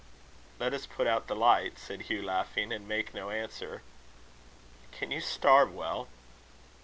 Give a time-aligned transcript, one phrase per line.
[0.57, 3.83] "Let us put out the light." said Hugh laughing, "and make no answer."
[4.91, 6.07] "Can you starve well?"